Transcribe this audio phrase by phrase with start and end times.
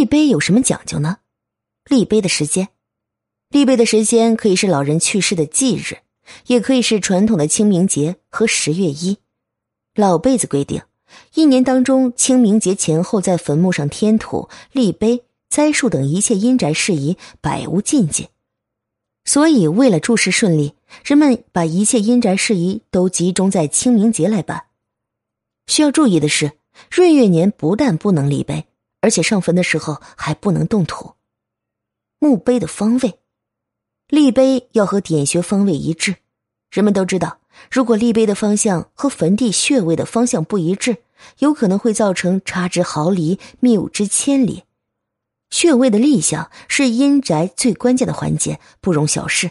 [0.00, 1.18] 立碑有什么讲究呢？
[1.84, 2.68] 立碑的时间，
[3.50, 5.98] 立碑的时间可以是老人去世的忌日，
[6.46, 9.18] 也可以是传统的清明节和十月一。
[9.94, 10.80] 老辈子规定，
[11.34, 18.28] 一年当中清明节前后在坟墓上添土、立碑、栽树等一切阴宅事宜，百无禁忌。
[19.26, 20.72] 所以，为了诸事顺利，
[21.04, 24.64] 人们把一切阴宅事宜都集中在清明节来办。
[25.66, 26.52] 需要注意的是，
[26.88, 28.64] 闰月年不但不能立碑，
[29.00, 31.14] 而且上坟的时候还不能动土。
[32.18, 33.18] 墓碑的方位，
[34.08, 36.16] 立碑要和点穴方位一致。
[36.70, 37.38] 人们都知道，
[37.70, 40.98] 如果立碑的方向和坟地穴位的方向不一致，
[41.38, 44.64] 有可能会造成差之毫厘、谬之千里。
[45.50, 49.50] 穴位的立向是阴宅最关键的环节，不容小视。